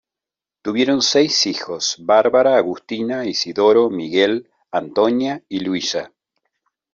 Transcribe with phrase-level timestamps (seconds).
[0.63, 6.11] Tuvieron seis hijos Bárbara, Agustina, Isidoro, Miguel, Antonia y Luisa.